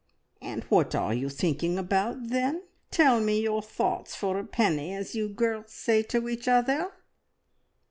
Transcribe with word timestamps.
"And 0.41 0.63
what 0.63 0.95
are 0.95 1.13
you 1.13 1.29
thinking 1.29 1.77
about 1.77 2.29
then? 2.29 2.63
Tell 2.89 3.19
me 3.21 3.39
your 3.39 3.61
thoughts 3.61 4.15
for 4.15 4.39
a 4.39 4.43
penny, 4.43 4.95
as 4.95 5.13
you 5.13 5.29
girls 5.29 5.73
say 5.73 6.01
to 6.01 6.27
each 6.27 6.47
other!" 6.47 6.91